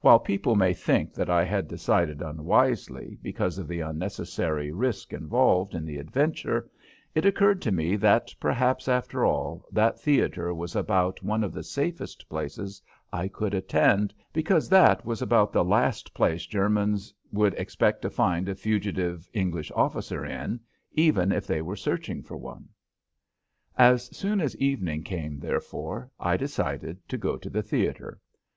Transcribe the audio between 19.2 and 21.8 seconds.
English officer in, even if they were